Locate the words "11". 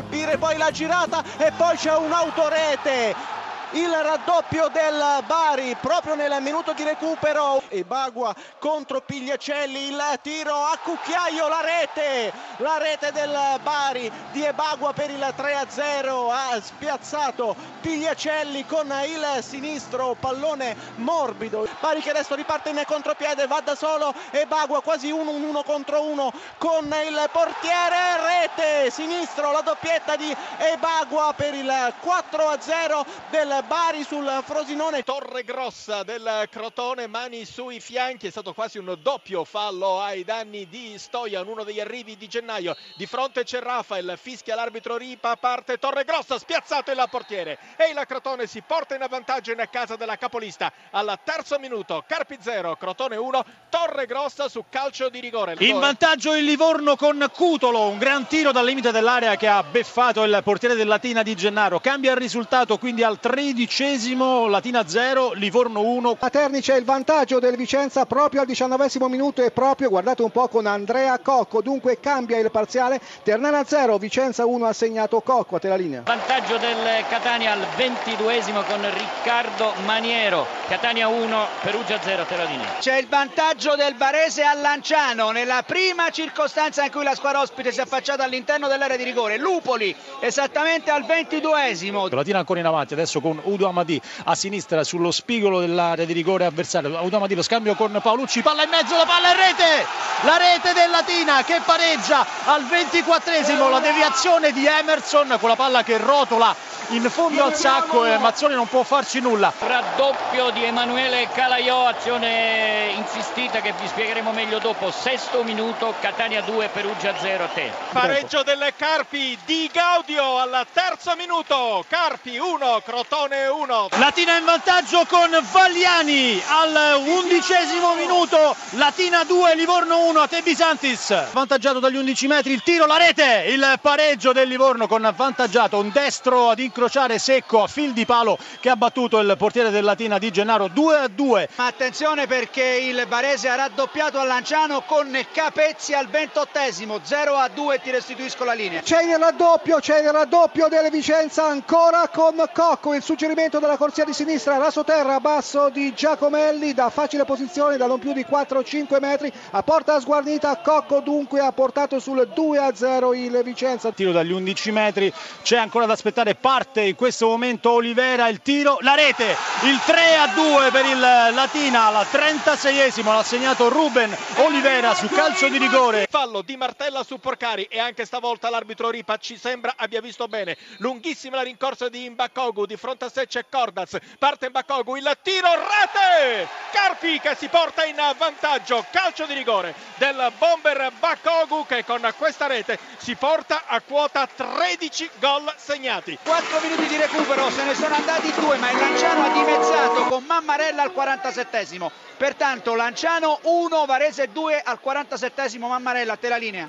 131.96-132.26, 164.32-164.72